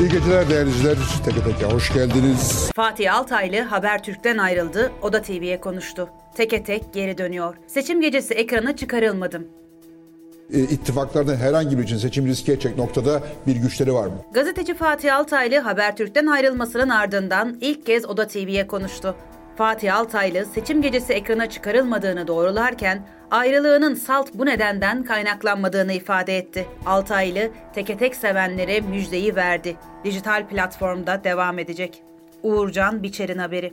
[0.00, 1.24] İyi geceler değerli izleyiciler.
[1.24, 2.70] Teke teke hoş geldiniz.
[2.74, 6.08] Fatih Altaylı Habertürk'ten ayrıldı, Oda TV'ye konuştu.
[6.34, 7.54] Teke tek geri dönüyor.
[7.66, 9.46] Seçim gecesi ekrana çıkarılmadım.
[10.52, 14.18] E, ittifaklardan herhangi birinin seçim riski edecek noktada bir güçleri var mı?
[14.34, 19.14] Gazeteci Fatih Altaylı Habertürk'ten ayrılmasının ardından ilk kez Oda TV'ye konuştu.
[19.56, 26.66] Fatih Altaylı seçim gecesi ekrana çıkarılmadığını doğrularken ayrılığının salt bu nedenden kaynaklanmadığını ifade etti.
[26.86, 29.76] Altaylı teke tek sevenlere müjdeyi verdi.
[30.04, 32.02] Dijital platformda devam edecek.
[32.42, 33.72] Uğurcan Biçer'in haberi.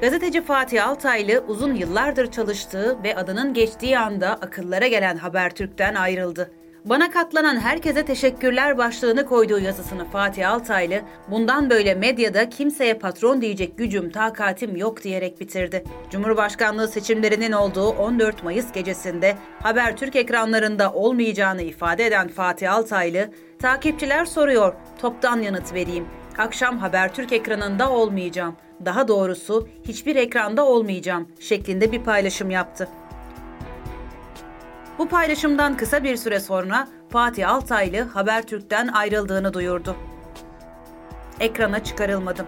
[0.00, 6.50] Gazeteci Fatih Altaylı uzun yıllardır çalıştığı ve adının geçtiği anda akıllara gelen Habertürk'ten ayrıldı.
[6.84, 13.78] Bana katlanan herkese teşekkürler başlığını koyduğu yazısını Fatih Altaylı, bundan böyle medyada kimseye patron diyecek
[13.78, 15.84] gücüm, takatim yok diyerek bitirdi.
[16.10, 23.28] Cumhurbaşkanlığı seçimlerinin olduğu 14 Mayıs gecesinde Habertürk ekranlarında olmayacağını ifade eden Fatih Altaylı,
[23.58, 26.06] takipçiler soruyor, toptan yanıt vereyim.
[26.38, 28.56] Akşam Habertürk ekranında olmayacağım.
[28.84, 32.88] Daha doğrusu hiçbir ekranda olmayacağım şeklinde bir paylaşım yaptı.
[34.98, 39.96] Bu paylaşımdan kısa bir süre sonra Fatih Altaylı Habertürk'ten ayrıldığını duyurdu.
[41.40, 42.46] Ekrana çıkarılmadım.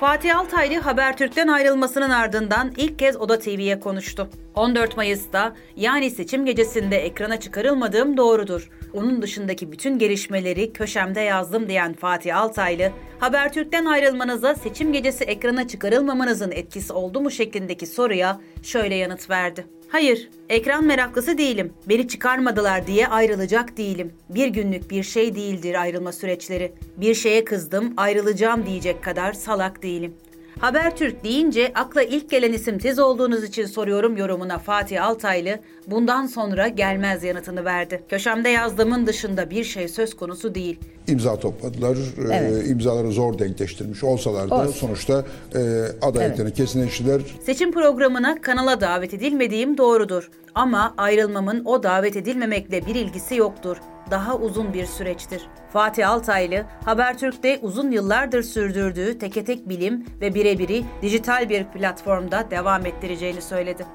[0.00, 4.28] Fatih Altaylı Habertürk'ten ayrılmasının ardından ilk kez Oda TV'ye konuştu.
[4.54, 8.70] 14 Mayıs'ta yani seçim gecesinde ekrana çıkarılmadığım doğrudur.
[8.94, 16.50] Onun dışındaki bütün gelişmeleri köşemde yazdım diyen Fatih Altaylı, Habertürk'ten ayrılmanıza seçim gecesi ekrana çıkarılmamanızın
[16.50, 19.75] etkisi oldu mu şeklindeki soruya şöyle yanıt verdi.
[19.88, 21.72] Hayır, ekran meraklısı değilim.
[21.88, 24.12] Beni çıkarmadılar diye ayrılacak değilim.
[24.30, 26.72] Bir günlük bir şey değildir ayrılma süreçleri.
[26.96, 30.14] Bir şeye kızdım, ayrılacağım diyecek kadar salak değilim.
[30.60, 36.68] Habertürk deyince akla ilk gelen isim siz olduğunuz için soruyorum yorumuna Fatih Altaylı bundan sonra
[36.68, 38.02] gelmez yanıtını verdi.
[38.08, 40.80] Köşemde yazdığımın dışında bir şey söz konusu değil.
[41.08, 41.96] İmza topladılar.
[42.18, 42.66] Evet.
[42.66, 44.72] E, imzaları zor denkleştirmiş olsalar da Olsun.
[44.72, 45.58] sonuçta e,
[46.02, 46.56] adaylıklarını evet.
[46.56, 47.20] kesinleştiler.
[47.46, 50.30] Seçim programına kanala davet edilmediğim doğrudur.
[50.54, 53.76] Ama ayrılmamın o davet edilmemekle bir ilgisi yoktur
[54.10, 55.46] daha uzun bir süreçtir.
[55.72, 62.86] Fatih Altaylı, Habertürk'te uzun yıllardır sürdürdüğü teke tek bilim ve birebiri dijital bir platformda devam
[62.86, 63.86] ettireceğini söyledi.